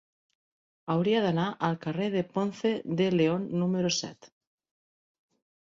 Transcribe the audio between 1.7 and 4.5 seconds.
carrer de Ponce de León número set.